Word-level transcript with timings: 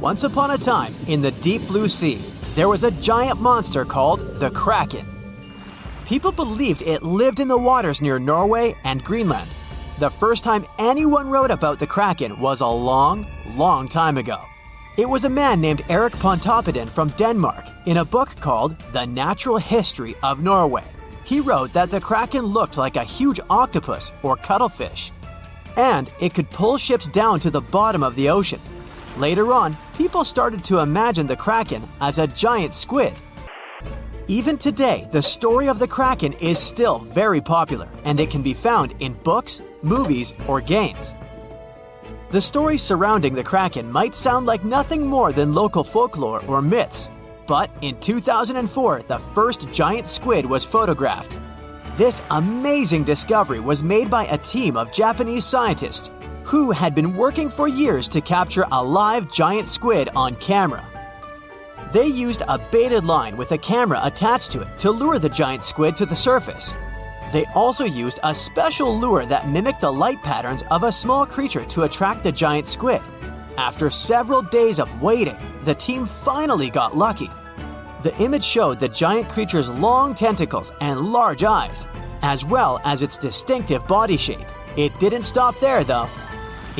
Once 0.00 0.24
upon 0.24 0.50
a 0.50 0.56
time, 0.56 0.94
in 1.08 1.20
the 1.20 1.30
deep 1.42 1.60
blue 1.66 1.86
sea, 1.86 2.22
there 2.54 2.70
was 2.70 2.84
a 2.84 3.00
giant 3.02 3.38
monster 3.38 3.84
called 3.84 4.18
the 4.40 4.50
Kraken. 4.52 5.06
People 6.06 6.32
believed 6.32 6.80
it 6.80 7.02
lived 7.02 7.38
in 7.38 7.48
the 7.48 7.58
waters 7.58 8.00
near 8.00 8.18
Norway 8.18 8.74
and 8.84 9.04
Greenland. 9.04 9.50
The 9.98 10.08
first 10.08 10.42
time 10.42 10.64
anyone 10.78 11.28
wrote 11.28 11.50
about 11.50 11.78
the 11.78 11.86
Kraken 11.86 12.40
was 12.40 12.62
a 12.62 12.66
long, 12.66 13.26
long 13.56 13.90
time 13.90 14.16
ago. 14.16 14.40
It 14.96 15.06
was 15.06 15.26
a 15.26 15.28
man 15.28 15.60
named 15.60 15.82
Erik 15.90 16.14
Pontoppidan 16.14 16.88
from 16.88 17.10
Denmark 17.18 17.66
in 17.84 17.98
a 17.98 18.04
book 18.04 18.34
called 18.40 18.78
The 18.94 19.04
Natural 19.04 19.58
History 19.58 20.16
of 20.22 20.42
Norway. 20.42 20.84
He 21.24 21.40
wrote 21.40 21.74
that 21.74 21.90
the 21.90 22.00
Kraken 22.00 22.46
looked 22.46 22.78
like 22.78 22.96
a 22.96 23.04
huge 23.04 23.38
octopus 23.50 24.12
or 24.22 24.38
cuttlefish, 24.38 25.12
and 25.76 26.10
it 26.20 26.32
could 26.32 26.48
pull 26.48 26.78
ships 26.78 27.10
down 27.10 27.38
to 27.40 27.50
the 27.50 27.60
bottom 27.60 28.02
of 28.02 28.16
the 28.16 28.30
ocean. 28.30 28.60
Later 29.20 29.52
on, 29.52 29.76
people 29.98 30.24
started 30.24 30.64
to 30.64 30.78
imagine 30.78 31.26
the 31.26 31.36
Kraken 31.36 31.86
as 32.00 32.16
a 32.16 32.26
giant 32.26 32.72
squid. 32.72 33.12
Even 34.28 34.56
today, 34.56 35.06
the 35.12 35.22
story 35.22 35.68
of 35.68 35.78
the 35.78 35.86
Kraken 35.86 36.32
is 36.40 36.58
still 36.58 37.00
very 37.00 37.42
popular, 37.42 37.86
and 38.04 38.18
it 38.18 38.30
can 38.30 38.40
be 38.40 38.54
found 38.54 38.94
in 39.00 39.12
books, 39.12 39.60
movies, 39.82 40.32
or 40.48 40.62
games. 40.62 41.14
The 42.30 42.40
stories 42.40 42.82
surrounding 42.82 43.34
the 43.34 43.44
Kraken 43.44 43.92
might 43.92 44.14
sound 44.14 44.46
like 44.46 44.64
nothing 44.64 45.06
more 45.06 45.32
than 45.32 45.52
local 45.52 45.84
folklore 45.84 46.42
or 46.46 46.62
myths, 46.62 47.10
but 47.46 47.70
in 47.82 48.00
2004, 48.00 49.02
the 49.02 49.18
first 49.18 49.70
giant 49.70 50.08
squid 50.08 50.46
was 50.46 50.64
photographed. 50.64 51.38
This 51.98 52.22
amazing 52.30 53.04
discovery 53.04 53.60
was 53.60 53.82
made 53.82 54.08
by 54.08 54.24
a 54.24 54.38
team 54.38 54.78
of 54.78 54.90
Japanese 54.94 55.44
scientists 55.44 56.10
who 56.44 56.70
had 56.70 56.94
been 56.94 57.14
working 57.14 57.48
for 57.48 57.68
years 57.68 58.08
to 58.08 58.20
capture 58.20 58.64
a 58.72 58.84
live 58.84 59.30
giant 59.30 59.68
squid 59.68 60.08
on 60.16 60.34
camera. 60.36 60.86
They 61.92 62.06
used 62.06 62.42
a 62.46 62.58
baited 62.58 63.04
line 63.06 63.36
with 63.36 63.52
a 63.52 63.58
camera 63.58 64.00
attached 64.02 64.52
to 64.52 64.62
it 64.62 64.78
to 64.78 64.90
lure 64.90 65.18
the 65.18 65.28
giant 65.28 65.62
squid 65.62 65.96
to 65.96 66.06
the 66.06 66.16
surface. 66.16 66.74
They 67.32 67.44
also 67.54 67.84
used 67.84 68.18
a 68.22 68.34
special 68.34 68.98
lure 68.98 69.26
that 69.26 69.48
mimicked 69.48 69.80
the 69.80 69.92
light 69.92 70.22
patterns 70.22 70.62
of 70.70 70.82
a 70.82 70.92
small 70.92 71.26
creature 71.26 71.64
to 71.66 71.82
attract 71.82 72.24
the 72.24 72.32
giant 72.32 72.66
squid. 72.66 73.02
After 73.56 73.90
several 73.90 74.42
days 74.42 74.78
of 74.80 75.02
waiting, 75.02 75.36
the 75.64 75.74
team 75.74 76.06
finally 76.06 76.70
got 76.70 76.96
lucky. 76.96 77.30
The 78.02 78.16
image 78.18 78.44
showed 78.44 78.80
the 78.80 78.88
giant 78.88 79.28
creature's 79.28 79.68
long 79.68 80.14
tentacles 80.14 80.72
and 80.80 81.12
large 81.12 81.44
eyes, 81.44 81.86
as 82.22 82.44
well 82.44 82.80
as 82.84 83.02
its 83.02 83.18
distinctive 83.18 83.86
body 83.86 84.16
shape. 84.16 84.46
It 84.76 84.98
didn't 84.98 85.24
stop 85.24 85.58
there, 85.60 85.84
though. 85.84 86.08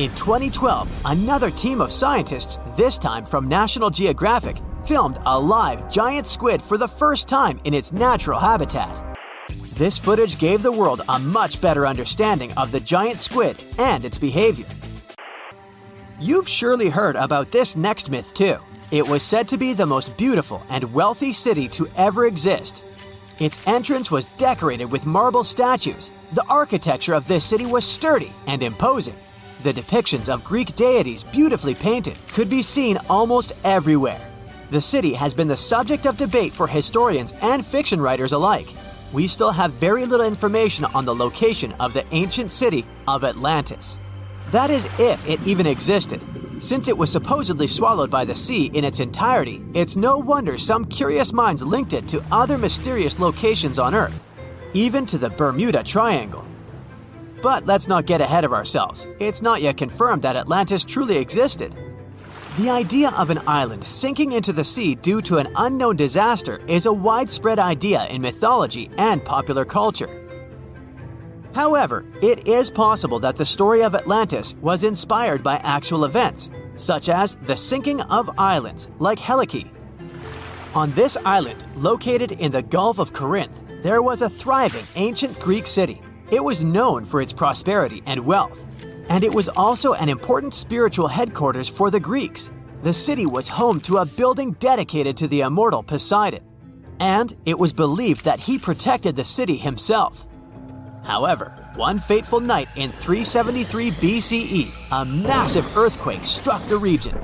In 0.01 0.09
2012, 0.15 0.89
another 1.05 1.51
team 1.51 1.79
of 1.79 1.91
scientists, 1.91 2.57
this 2.75 2.97
time 2.97 3.23
from 3.23 3.47
National 3.47 3.91
Geographic, 3.91 4.57
filmed 4.83 5.19
a 5.27 5.39
live 5.39 5.91
giant 5.91 6.25
squid 6.25 6.59
for 6.59 6.75
the 6.75 6.87
first 6.87 7.29
time 7.29 7.59
in 7.65 7.75
its 7.75 7.93
natural 7.93 8.39
habitat. 8.39 9.19
This 9.75 9.99
footage 9.99 10.39
gave 10.39 10.63
the 10.63 10.71
world 10.71 11.03
a 11.07 11.19
much 11.19 11.61
better 11.61 11.85
understanding 11.85 12.51
of 12.53 12.71
the 12.71 12.79
giant 12.79 13.19
squid 13.19 13.63
and 13.77 14.03
its 14.03 14.17
behavior. 14.17 14.65
You've 16.19 16.49
surely 16.49 16.89
heard 16.89 17.15
about 17.15 17.51
this 17.51 17.75
next 17.75 18.09
myth 18.09 18.33
too. 18.33 18.55
It 18.89 19.07
was 19.07 19.21
said 19.21 19.47
to 19.49 19.57
be 19.59 19.73
the 19.73 19.85
most 19.85 20.17
beautiful 20.17 20.63
and 20.71 20.91
wealthy 20.95 21.31
city 21.31 21.67
to 21.77 21.87
ever 21.95 22.25
exist. 22.25 22.83
Its 23.37 23.59
entrance 23.67 24.09
was 24.09 24.25
decorated 24.37 24.85
with 24.85 25.05
marble 25.05 25.43
statues. 25.43 26.09
The 26.33 26.45
architecture 26.49 27.13
of 27.13 27.27
this 27.27 27.45
city 27.45 27.67
was 27.67 27.85
sturdy 27.85 28.31
and 28.47 28.63
imposing. 28.63 29.15
The 29.63 29.73
depictions 29.73 30.27
of 30.27 30.43
Greek 30.43 30.75
deities, 30.75 31.23
beautifully 31.23 31.75
painted, 31.75 32.17
could 32.33 32.49
be 32.49 32.63
seen 32.63 32.97
almost 33.07 33.53
everywhere. 33.63 34.19
The 34.71 34.81
city 34.81 35.13
has 35.13 35.35
been 35.35 35.47
the 35.47 35.55
subject 35.55 36.07
of 36.07 36.17
debate 36.17 36.51
for 36.51 36.65
historians 36.65 37.35
and 37.43 37.63
fiction 37.63 38.01
writers 38.01 38.31
alike. 38.31 38.67
We 39.13 39.27
still 39.27 39.51
have 39.51 39.73
very 39.73 40.07
little 40.07 40.25
information 40.25 40.85
on 40.85 41.05
the 41.05 41.13
location 41.13 41.73
of 41.73 41.93
the 41.93 42.05
ancient 42.11 42.51
city 42.51 42.87
of 43.07 43.23
Atlantis. 43.23 43.99
That 44.49 44.71
is, 44.71 44.87
if 44.97 45.29
it 45.29 45.39
even 45.45 45.67
existed. 45.67 46.21
Since 46.59 46.87
it 46.87 46.97
was 46.97 47.11
supposedly 47.11 47.67
swallowed 47.67 48.09
by 48.09 48.25
the 48.25 48.33
sea 48.33 48.71
in 48.73 48.83
its 48.83 48.99
entirety, 48.99 49.63
it's 49.75 49.95
no 49.95 50.17
wonder 50.17 50.57
some 50.57 50.85
curious 50.85 51.33
minds 51.33 51.61
linked 51.63 51.93
it 51.93 52.07
to 52.07 52.23
other 52.31 52.57
mysterious 52.57 53.19
locations 53.19 53.77
on 53.77 53.93
Earth, 53.93 54.25
even 54.73 55.05
to 55.05 55.19
the 55.19 55.29
Bermuda 55.29 55.83
Triangle. 55.83 56.47
But 57.41 57.65
let's 57.65 57.87
not 57.87 58.05
get 58.05 58.21
ahead 58.21 58.43
of 58.43 58.53
ourselves. 58.53 59.07
It's 59.19 59.41
not 59.41 59.61
yet 59.61 59.77
confirmed 59.77 60.21
that 60.21 60.35
Atlantis 60.35 60.83
truly 60.83 61.17
existed. 61.17 61.75
The 62.57 62.69
idea 62.69 63.11
of 63.17 63.29
an 63.29 63.39
island 63.47 63.83
sinking 63.83 64.33
into 64.33 64.53
the 64.53 64.65
sea 64.65 64.93
due 64.93 65.21
to 65.21 65.37
an 65.37 65.51
unknown 65.55 65.95
disaster 65.95 66.61
is 66.67 66.85
a 66.85 66.93
widespread 66.93 67.59
idea 67.59 68.05
in 68.07 68.21
mythology 68.21 68.91
and 68.97 69.23
popular 69.23 69.65
culture. 69.65 70.17
However, 71.55 72.05
it 72.21 72.47
is 72.47 72.69
possible 72.69 73.19
that 73.19 73.35
the 73.35 73.45
story 73.45 73.83
of 73.83 73.95
Atlantis 73.95 74.53
was 74.55 74.83
inspired 74.83 75.43
by 75.43 75.55
actual 75.63 76.05
events, 76.05 76.49
such 76.75 77.09
as 77.09 77.35
the 77.35 77.57
sinking 77.57 78.01
of 78.01 78.29
islands 78.37 78.89
like 78.99 79.19
Helike. 79.19 79.69
On 80.75 80.91
this 80.91 81.17
island, 81.25 81.63
located 81.75 82.33
in 82.33 82.51
the 82.51 82.61
Gulf 82.61 82.99
of 82.99 83.11
Corinth, 83.11 83.61
there 83.81 84.01
was 84.01 84.21
a 84.21 84.29
thriving 84.29 84.85
ancient 84.95 85.37
Greek 85.39 85.67
city 85.67 86.01
it 86.31 86.41
was 86.41 86.63
known 86.63 87.03
for 87.03 87.21
its 87.21 87.33
prosperity 87.33 88.01
and 88.05 88.25
wealth, 88.25 88.65
and 89.09 89.23
it 89.23 89.35
was 89.35 89.49
also 89.49 89.93
an 89.93 90.07
important 90.07 90.53
spiritual 90.53 91.09
headquarters 91.09 91.67
for 91.67 91.91
the 91.91 91.99
Greeks. 91.99 92.49
The 92.83 92.93
city 92.93 93.25
was 93.25 93.49
home 93.49 93.81
to 93.81 93.97
a 93.97 94.05
building 94.05 94.53
dedicated 94.53 95.17
to 95.17 95.27
the 95.27 95.41
immortal 95.41 95.83
Poseidon, 95.83 96.41
and 97.01 97.35
it 97.45 97.59
was 97.59 97.73
believed 97.73 98.23
that 98.23 98.39
he 98.39 98.57
protected 98.57 99.17
the 99.17 99.25
city 99.25 99.57
himself. 99.57 100.25
However, 101.03 101.53
one 101.75 101.99
fateful 101.99 102.39
night 102.39 102.69
in 102.77 102.91
373 102.91 103.91
BCE, 103.91 104.71
a 104.91 105.05
massive 105.05 105.75
earthquake 105.75 106.23
struck 106.23 106.65
the 106.67 106.77
region. 106.77 107.15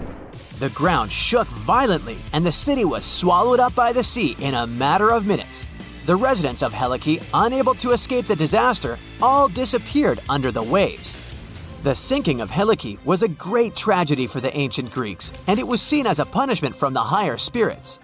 The 0.59 0.69
ground 0.71 1.13
shook 1.13 1.47
violently, 1.47 2.17
and 2.33 2.45
the 2.45 2.51
city 2.51 2.83
was 2.83 3.05
swallowed 3.05 3.61
up 3.61 3.73
by 3.73 3.93
the 3.93 4.03
sea 4.03 4.35
in 4.41 4.53
a 4.53 4.67
matter 4.67 5.11
of 5.11 5.25
minutes. 5.25 5.65
The 6.07 6.15
residents 6.15 6.63
of 6.63 6.71
Helike, 6.71 7.21
unable 7.33 7.75
to 7.75 7.91
escape 7.91 8.27
the 8.27 8.35
disaster, 8.37 8.97
all 9.21 9.49
disappeared 9.49 10.21
under 10.29 10.53
the 10.53 10.63
waves. 10.63 11.17
The 11.83 11.93
sinking 11.95 12.39
of 12.39 12.49
Helike 12.49 12.97
was 13.03 13.23
a 13.23 13.27
great 13.27 13.75
tragedy 13.75 14.25
for 14.25 14.39
the 14.39 14.55
ancient 14.55 14.89
Greeks, 14.93 15.33
and 15.47 15.59
it 15.59 15.67
was 15.67 15.81
seen 15.81 16.07
as 16.07 16.19
a 16.19 16.25
punishment 16.25 16.77
from 16.77 16.93
the 16.93 17.03
higher 17.03 17.35
spirits. 17.35 17.99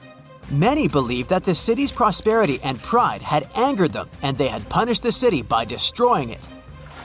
Many 0.52 0.90
believed 0.90 1.30
that 1.30 1.46
the 1.46 1.56
city's 1.56 1.94
prosperity 1.94 2.60
and 2.62 2.78
pride 2.84 3.22
had 3.22 3.48
angered 3.56 3.94
them, 3.94 4.10
and 4.22 4.38
they 4.38 4.50
had 4.50 4.68
punished 4.68 5.04
the 5.04 5.12
city 5.14 5.42
by 5.42 5.64
destroying 5.64 6.30
it. 6.30 6.46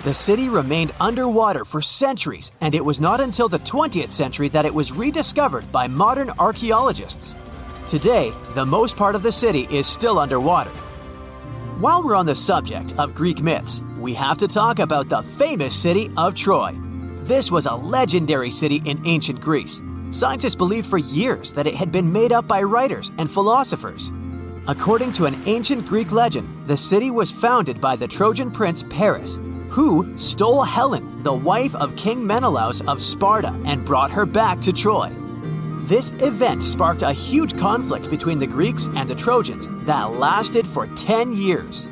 The 0.02 0.14
city 0.14 0.48
remained 0.48 0.92
underwater 0.98 1.64
for 1.64 1.80
centuries, 1.80 2.50
and 2.60 2.74
it 2.74 2.84
was 2.84 3.00
not 3.00 3.20
until 3.20 3.48
the 3.48 3.60
20th 3.60 4.10
century 4.10 4.48
that 4.48 4.66
it 4.66 4.74
was 4.74 4.90
rediscovered 4.90 5.70
by 5.70 5.86
modern 5.86 6.32
archaeologists. 6.40 7.36
Today, 7.86 8.32
the 8.54 8.66
most 8.66 8.96
part 8.96 9.14
of 9.14 9.22
the 9.22 9.32
city 9.32 9.68
is 9.70 9.86
still 9.86 10.18
underwater, 10.18 10.72
while 11.78 12.02
we're 12.02 12.16
on 12.16 12.26
the 12.26 12.34
subject 12.34 12.92
of 12.98 13.14
Greek 13.14 13.40
myths, 13.40 13.82
we 14.00 14.12
have 14.12 14.36
to 14.38 14.48
talk 14.48 14.80
about 14.80 15.08
the 15.08 15.22
famous 15.22 15.76
city 15.76 16.10
of 16.16 16.34
Troy. 16.34 16.76
This 17.22 17.52
was 17.52 17.66
a 17.66 17.74
legendary 17.74 18.50
city 18.50 18.82
in 18.84 19.00
ancient 19.06 19.40
Greece. 19.40 19.80
Scientists 20.10 20.56
believed 20.56 20.88
for 20.88 20.98
years 20.98 21.54
that 21.54 21.68
it 21.68 21.74
had 21.74 21.92
been 21.92 22.10
made 22.10 22.32
up 22.32 22.48
by 22.48 22.64
writers 22.64 23.12
and 23.18 23.30
philosophers. 23.30 24.10
According 24.66 25.12
to 25.12 25.26
an 25.26 25.40
ancient 25.46 25.86
Greek 25.86 26.10
legend, 26.10 26.48
the 26.66 26.76
city 26.76 27.12
was 27.12 27.30
founded 27.30 27.80
by 27.80 27.94
the 27.94 28.08
Trojan 28.08 28.50
prince 28.50 28.82
Paris, 28.90 29.38
who 29.68 30.16
stole 30.16 30.64
Helen, 30.64 31.22
the 31.22 31.32
wife 31.32 31.76
of 31.76 31.94
King 31.94 32.26
Menelaus 32.26 32.80
of 32.88 33.00
Sparta, 33.00 33.54
and 33.64 33.84
brought 33.84 34.10
her 34.10 34.26
back 34.26 34.60
to 34.62 34.72
Troy. 34.72 35.12
This 35.88 36.10
event 36.20 36.62
sparked 36.62 37.00
a 37.00 37.12
huge 37.12 37.56
conflict 37.56 38.10
between 38.10 38.38
the 38.38 38.46
Greeks 38.46 38.90
and 38.94 39.08
the 39.08 39.14
Trojans 39.14 39.68
that 39.86 40.12
lasted 40.12 40.66
for 40.66 40.86
10 40.86 41.34
years. 41.34 41.86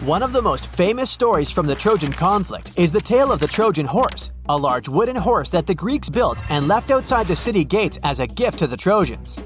One 0.00 0.22
of 0.22 0.32
the 0.32 0.40
most 0.40 0.66
famous 0.66 1.10
stories 1.10 1.50
from 1.50 1.66
the 1.66 1.74
Trojan 1.74 2.10
conflict 2.10 2.72
is 2.76 2.90
the 2.90 3.02
tale 3.02 3.32
of 3.32 3.38
the 3.38 3.46
Trojan 3.46 3.84
horse, 3.84 4.32
a 4.48 4.56
large 4.56 4.88
wooden 4.88 5.16
horse 5.16 5.50
that 5.50 5.66
the 5.66 5.74
Greeks 5.74 6.08
built 6.08 6.42
and 6.50 6.68
left 6.68 6.90
outside 6.90 7.26
the 7.26 7.36
city 7.36 7.64
gates 7.64 7.98
as 8.02 8.18
a 8.18 8.26
gift 8.26 8.60
to 8.60 8.66
the 8.66 8.78
Trojans. 8.78 9.38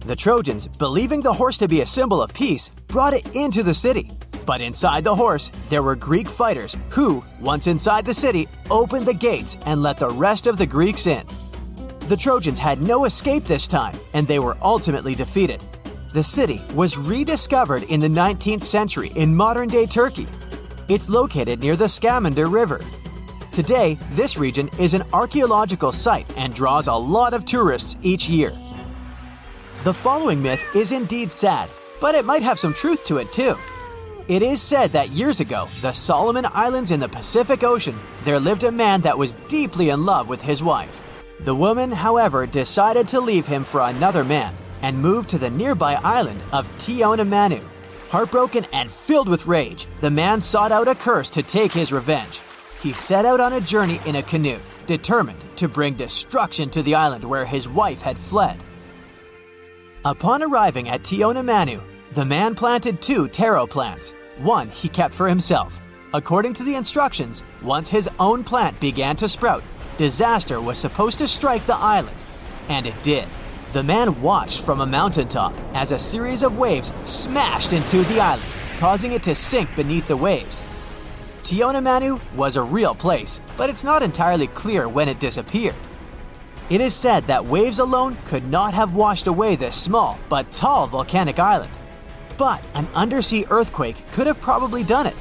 The 0.00 0.14
Trojans, 0.14 0.68
believing 0.68 1.20
the 1.20 1.32
horse 1.32 1.56
to 1.58 1.68
be 1.68 1.80
a 1.80 1.86
symbol 1.86 2.20
of 2.20 2.34
peace, 2.34 2.70
brought 2.88 3.14
it 3.14 3.34
into 3.34 3.62
the 3.62 3.72
city. 3.72 4.10
But 4.44 4.60
inside 4.60 5.04
the 5.04 5.14
horse, 5.14 5.50
there 5.70 5.82
were 5.82 5.96
Greek 5.96 6.28
fighters 6.28 6.76
who, 6.90 7.24
once 7.40 7.66
inside 7.66 8.04
the 8.04 8.12
city, 8.12 8.46
opened 8.70 9.06
the 9.06 9.14
gates 9.14 9.56
and 9.64 9.82
let 9.82 9.96
the 9.96 10.10
rest 10.10 10.46
of 10.46 10.58
the 10.58 10.66
Greeks 10.66 11.06
in. 11.06 11.26
The 12.08 12.18
Trojans 12.18 12.58
had 12.58 12.82
no 12.82 13.06
escape 13.06 13.44
this 13.44 13.66
time, 13.66 13.94
and 14.12 14.28
they 14.28 14.38
were 14.38 14.58
ultimately 14.60 15.14
defeated. 15.14 15.64
The 16.12 16.22
city 16.22 16.60
was 16.74 16.98
rediscovered 16.98 17.84
in 17.84 17.98
the 17.98 18.08
19th 18.08 18.64
century 18.64 19.10
in 19.16 19.34
modern 19.34 19.70
day 19.70 19.86
Turkey. 19.86 20.26
It's 20.86 21.08
located 21.08 21.62
near 21.62 21.76
the 21.76 21.88
Scamander 21.88 22.48
River. 22.48 22.82
Today, 23.52 23.98
this 24.10 24.36
region 24.36 24.68
is 24.78 24.92
an 24.92 25.04
archaeological 25.14 25.92
site 25.92 26.30
and 26.36 26.54
draws 26.54 26.88
a 26.88 26.94
lot 26.94 27.32
of 27.32 27.46
tourists 27.46 27.96
each 28.02 28.28
year. 28.28 28.52
The 29.84 29.94
following 29.94 30.42
myth 30.42 30.60
is 30.76 30.92
indeed 30.92 31.32
sad, 31.32 31.70
but 32.02 32.14
it 32.14 32.26
might 32.26 32.42
have 32.42 32.58
some 32.58 32.74
truth 32.74 33.02
to 33.06 33.16
it 33.16 33.32
too. 33.32 33.56
It 34.28 34.42
is 34.42 34.60
said 34.60 34.92
that 34.92 35.08
years 35.08 35.40
ago, 35.40 35.68
the 35.80 35.92
Solomon 35.92 36.44
Islands 36.52 36.90
in 36.90 37.00
the 37.00 37.08
Pacific 37.08 37.64
Ocean, 37.64 37.98
there 38.24 38.38
lived 38.38 38.64
a 38.64 38.70
man 38.70 39.00
that 39.00 39.16
was 39.16 39.32
deeply 39.48 39.88
in 39.88 40.04
love 40.04 40.28
with 40.28 40.42
his 40.42 40.62
wife. 40.62 41.03
The 41.40 41.54
woman, 41.54 41.90
however, 41.90 42.46
decided 42.46 43.08
to 43.08 43.20
leave 43.20 43.46
him 43.46 43.64
for 43.64 43.80
another 43.80 44.24
man 44.24 44.54
and 44.82 44.98
moved 44.98 45.30
to 45.30 45.38
the 45.38 45.50
nearby 45.50 45.94
island 45.94 46.42
of 46.52 46.66
Tiona 46.78 47.60
Heartbroken 48.10 48.66
and 48.72 48.90
filled 48.90 49.28
with 49.28 49.46
rage, 49.46 49.86
the 50.00 50.10
man 50.10 50.40
sought 50.40 50.70
out 50.70 50.86
a 50.86 50.94
curse 50.94 51.30
to 51.30 51.42
take 51.42 51.72
his 51.72 51.92
revenge. 51.92 52.40
He 52.80 52.92
set 52.92 53.24
out 53.24 53.40
on 53.40 53.54
a 53.54 53.60
journey 53.60 54.00
in 54.06 54.16
a 54.16 54.22
canoe, 54.22 54.58
determined 54.86 55.40
to 55.56 55.68
bring 55.68 55.94
destruction 55.94 56.70
to 56.70 56.82
the 56.82 56.94
island 56.94 57.24
where 57.24 57.44
his 57.44 57.68
wife 57.68 58.02
had 58.02 58.18
fled. 58.18 58.62
Upon 60.04 60.42
arriving 60.42 60.88
at 60.88 61.02
Tiona 61.02 61.82
the 62.12 62.24
man 62.24 62.54
planted 62.54 63.02
two 63.02 63.26
taro 63.26 63.66
plants. 63.66 64.14
One 64.38 64.68
he 64.68 64.88
kept 64.88 65.14
for 65.14 65.26
himself. 65.26 65.80
According 66.12 66.52
to 66.54 66.62
the 66.62 66.76
instructions, 66.76 67.42
once 67.62 67.88
his 67.88 68.08
own 68.20 68.44
plant 68.44 68.78
began 68.78 69.16
to 69.16 69.28
sprout, 69.28 69.64
disaster 69.96 70.60
was 70.60 70.78
supposed 70.78 71.18
to 71.18 71.28
strike 71.28 71.64
the 71.66 71.76
island. 71.76 72.16
And 72.68 72.86
it 72.86 73.00
did. 73.02 73.26
The 73.72 73.82
man 73.82 74.20
watched 74.22 74.60
from 74.60 74.80
a 74.80 74.86
mountaintop 74.86 75.54
as 75.74 75.92
a 75.92 75.98
series 75.98 76.42
of 76.42 76.58
waves 76.58 76.92
smashed 77.04 77.72
into 77.72 78.02
the 78.04 78.20
island, 78.20 78.48
causing 78.78 79.12
it 79.12 79.22
to 79.24 79.34
sink 79.34 79.74
beneath 79.74 80.08
the 80.08 80.16
waves. 80.16 80.62
Teonimanu 81.42 82.20
was 82.34 82.56
a 82.56 82.62
real 82.62 82.94
place, 82.94 83.40
but 83.56 83.68
it's 83.68 83.84
not 83.84 84.02
entirely 84.02 84.46
clear 84.46 84.88
when 84.88 85.08
it 85.08 85.18
disappeared. 85.18 85.74
It 86.70 86.80
is 86.80 86.94
said 86.94 87.24
that 87.24 87.44
waves 87.44 87.78
alone 87.78 88.16
could 88.24 88.50
not 88.50 88.72
have 88.72 88.94
washed 88.94 89.26
away 89.26 89.54
this 89.54 89.76
small 89.76 90.18
but 90.28 90.50
tall 90.50 90.86
volcanic 90.86 91.38
island. 91.38 91.72
But 92.38 92.64
an 92.74 92.88
undersea 92.94 93.44
earthquake 93.50 94.10
could 94.12 94.26
have 94.26 94.40
probably 94.40 94.82
done 94.82 95.06
it. 95.06 95.16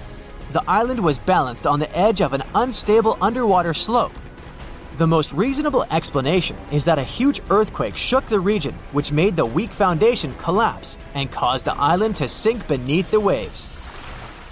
The 0.53 0.63
island 0.67 1.03
was 1.03 1.17
balanced 1.17 1.67
on 1.67 1.79
the 1.79 1.97
edge 1.97 2.21
of 2.21 2.33
an 2.33 2.43
unstable 2.55 3.17
underwater 3.19 3.73
slope. 3.73 4.13
The 4.98 5.07
most 5.07 5.34
reasonable 5.34 5.86
explanation 5.90 6.56
is 6.72 6.86
that 6.86 7.00
a 7.00 7.04
huge 7.04 7.42
earthquake 7.50 7.98
shook 7.98 8.28
the 8.28 8.40
region, 8.40 8.75
which 8.92 9.12
made 9.12 9.36
the 9.36 9.45
weak 9.45 9.72
foundation 9.72 10.36
collapse 10.36 11.00
and 11.16 11.31
caused 11.31 11.66
the 11.66 11.74
island 11.74 12.16
to 12.18 12.28
sink 12.28 12.68
beneath 12.68 13.10
the 13.10 13.19
waves. 13.19 13.68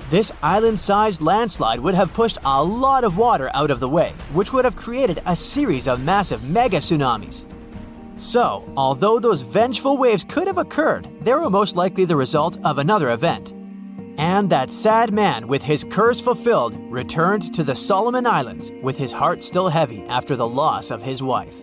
This 0.10 0.32
island 0.42 0.80
sized 0.80 1.22
landslide 1.22 1.80
would 1.80 1.94
have 1.94 2.12
pushed 2.14 2.40
a 2.44 2.64
lot 2.64 3.04
of 3.04 3.20
water 3.20 3.52
out 3.54 3.70
of 3.70 3.80
the 3.80 3.88
way, 3.88 4.14
which 4.34 4.52
would 4.52 4.66
have 4.66 4.76
created 4.76 5.22
a 5.28 5.36
series 5.36 5.88
of 5.88 6.04
massive 6.04 6.44
mega 6.44 6.78
tsunamis. 6.78 7.46
So, 8.18 8.68
although 8.76 9.20
those 9.20 9.44
vengeful 9.44 9.98
waves 9.98 10.24
could 10.24 10.48
have 10.48 10.58
occurred, 10.58 11.08
they 11.22 11.34
were 11.34 11.52
most 11.52 11.76
likely 11.76 12.06
the 12.06 12.16
result 12.16 12.58
of 12.66 12.80
another 12.80 13.12
event. 13.12 13.54
And 14.18 14.50
that 14.50 14.70
sad 14.70 15.12
man, 15.12 15.48
with 15.48 15.64
his 15.64 15.84
curse 15.84 16.20
fulfilled, 16.20 16.78
returned 16.92 17.54
to 17.56 17.64
the 17.64 17.76
Solomon 17.76 18.26
Islands 18.26 18.72
with 18.82 18.98
his 18.98 19.12
heart 19.12 19.42
still 19.42 19.70
heavy 19.70 20.04
after 20.04 20.36
the 20.36 20.48
loss 20.48 20.92
of 20.92 21.02
his 21.02 21.24
wife. 21.24 21.56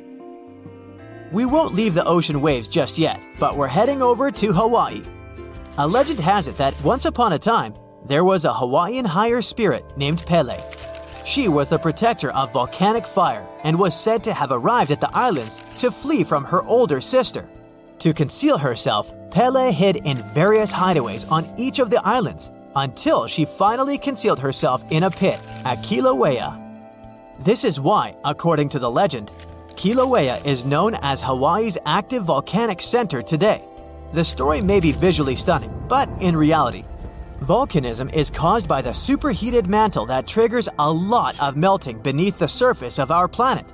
We 1.31 1.45
won't 1.45 1.75
leave 1.75 1.95
the 1.95 2.07
ocean 2.07 2.41
waves 2.41 2.69
just 2.69 2.99
yet, 2.99 3.23
but 3.39 3.57
we're 3.57 3.67
heading 3.67 4.03
over 4.03 4.31
to 4.31 4.53
Hawaii. 4.53 5.03
A 5.77 5.87
legend 5.87 6.21
has 6.21 6.49
it 6.49 6.57
that 6.57 6.75
once 6.83 7.05
upon 7.05 7.35
a 7.35 7.39
time, 7.39 7.75
there 8.07 8.25
was 8.25 8.45
a 8.45 8.55
Hawaiian 8.55 9.05
higher 9.05 9.43
spirit 9.43 9.85
named 9.97 10.25
Pele. 10.25 10.59
She 11.25 11.47
was 11.47 11.69
the 11.69 11.79
protector 11.79 12.31
of 12.31 12.53
volcanic 12.53 13.07
fire 13.07 13.47
and 13.63 13.79
was 13.79 13.95
said 13.95 14.25
to 14.25 14.33
have 14.33 14.51
arrived 14.51 14.91
at 14.91 15.01
the 15.01 15.15
islands 15.15 15.61
to 15.79 15.91
flee 15.91 16.25
from 16.25 16.45
her 16.45 16.63
older 16.65 17.03
sister. 17.03 17.47
To 17.99 18.15
conceal 18.15 18.57
herself, 18.57 19.13
Pele 19.31 19.71
hid 19.73 19.97
in 20.05 20.19
various 20.35 20.73
hideaways 20.73 21.31
on 21.31 21.47
each 21.57 21.79
of 21.79 21.91
the 21.91 22.05
islands 22.07 22.51
until 22.77 23.27
she 23.27 23.45
finally 23.45 23.99
concealed 23.99 24.41
herself 24.41 24.85
in 24.91 25.03
a 25.03 25.11
pit 25.11 25.41
at 25.65 25.79
Kilauea. 25.79 26.57
This 27.41 27.65
is 27.65 27.81
why, 27.81 28.17
according 28.25 28.71
to 28.71 28.79
the 28.79 28.91
legend, 28.91 29.33
Kilauea 29.75 30.45
is 30.45 30.65
known 30.65 30.95
as 31.03 31.21
Hawaii's 31.21 31.79
active 31.87 32.25
volcanic 32.25 32.81
center 32.81 33.23
today. 33.23 33.65
The 34.13 34.25
story 34.25 34.61
may 34.61 34.81
be 34.81 34.93
visually 34.93 35.37
stunning, 35.37 35.73
but 35.89 36.09
in 36.21 36.37
reality, 36.37 36.85
Volcanism 37.41 38.13
is 38.13 38.31
caused 38.31 38.67
by 38.67 38.83
the 38.83 38.93
superheated 38.93 39.69
mantle 39.69 40.07
that 40.07 40.27
triggers 40.27 40.69
a 40.79 40.91
lot 40.91 41.41
of 41.41 41.57
melting 41.57 42.01
beneath 42.01 42.39
the 42.39 42.49
surface 42.49 42.99
of 42.99 43.13
our 43.13 43.29
planet. 43.29 43.73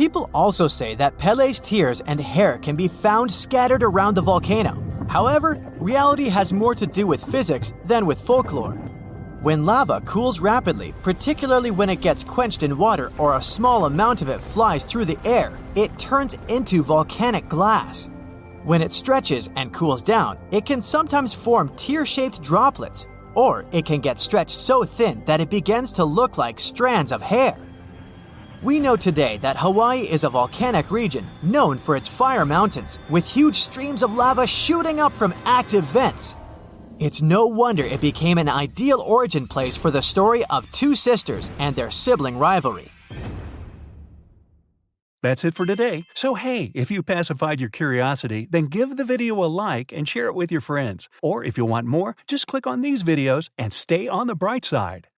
People 0.00 0.30
also 0.32 0.66
say 0.66 0.94
that 0.94 1.18
Pele's 1.18 1.60
tears 1.60 2.00
and 2.00 2.18
hair 2.18 2.56
can 2.56 2.74
be 2.74 2.88
found 2.88 3.30
scattered 3.30 3.82
around 3.82 4.14
the 4.14 4.22
volcano. 4.22 4.82
However, 5.10 5.58
reality 5.78 6.26
has 6.30 6.54
more 6.54 6.74
to 6.76 6.86
do 6.86 7.06
with 7.06 7.22
physics 7.22 7.74
than 7.84 8.06
with 8.06 8.18
folklore. 8.18 8.72
When 9.42 9.66
lava 9.66 10.00
cools 10.00 10.40
rapidly, 10.40 10.94
particularly 11.02 11.70
when 11.70 11.90
it 11.90 12.00
gets 12.00 12.24
quenched 12.24 12.62
in 12.62 12.78
water 12.78 13.12
or 13.18 13.36
a 13.36 13.42
small 13.42 13.84
amount 13.84 14.22
of 14.22 14.30
it 14.30 14.40
flies 14.40 14.84
through 14.84 15.04
the 15.04 15.18
air, 15.22 15.52
it 15.74 15.98
turns 15.98 16.34
into 16.48 16.82
volcanic 16.82 17.50
glass. 17.50 18.08
When 18.64 18.80
it 18.80 18.92
stretches 18.92 19.50
and 19.54 19.70
cools 19.70 20.02
down, 20.02 20.38
it 20.50 20.64
can 20.64 20.80
sometimes 20.80 21.34
form 21.34 21.68
tear 21.76 22.06
shaped 22.06 22.40
droplets, 22.40 23.06
or 23.34 23.66
it 23.70 23.84
can 23.84 24.00
get 24.00 24.18
stretched 24.18 24.56
so 24.56 24.82
thin 24.82 25.22
that 25.26 25.42
it 25.42 25.50
begins 25.50 25.92
to 25.92 26.06
look 26.06 26.38
like 26.38 26.58
strands 26.58 27.12
of 27.12 27.20
hair. 27.20 27.58
We 28.62 28.78
know 28.78 28.94
today 28.94 29.38
that 29.38 29.56
Hawaii 29.56 30.00
is 30.00 30.22
a 30.22 30.28
volcanic 30.28 30.90
region 30.90 31.26
known 31.42 31.78
for 31.78 31.96
its 31.96 32.06
fire 32.06 32.44
mountains, 32.44 32.98
with 33.08 33.26
huge 33.26 33.56
streams 33.56 34.02
of 34.02 34.14
lava 34.14 34.46
shooting 34.46 35.00
up 35.00 35.14
from 35.14 35.32
active 35.46 35.84
vents. 35.84 36.36
It's 36.98 37.22
no 37.22 37.46
wonder 37.46 37.84
it 37.84 38.02
became 38.02 38.36
an 38.36 38.50
ideal 38.50 39.00
origin 39.00 39.46
place 39.46 39.78
for 39.78 39.90
the 39.90 40.02
story 40.02 40.44
of 40.50 40.70
two 40.72 40.94
sisters 40.94 41.50
and 41.58 41.74
their 41.74 41.90
sibling 41.90 42.38
rivalry. 42.38 42.92
That's 45.22 45.44
it 45.44 45.54
for 45.54 45.64
today. 45.64 46.04
So, 46.14 46.34
hey, 46.34 46.70
if 46.74 46.90
you 46.90 47.02
pacified 47.02 47.60
your 47.60 47.70
curiosity, 47.70 48.46
then 48.50 48.66
give 48.66 48.98
the 48.98 49.04
video 49.04 49.42
a 49.42 49.46
like 49.46 49.90
and 49.90 50.06
share 50.06 50.26
it 50.26 50.34
with 50.34 50.52
your 50.52 50.60
friends. 50.60 51.08
Or 51.22 51.42
if 51.42 51.56
you 51.56 51.64
want 51.64 51.86
more, 51.86 52.14
just 52.26 52.46
click 52.46 52.66
on 52.66 52.82
these 52.82 53.04
videos 53.04 53.48
and 53.56 53.72
stay 53.72 54.06
on 54.06 54.26
the 54.26 54.34
bright 54.34 54.66
side. 54.66 55.06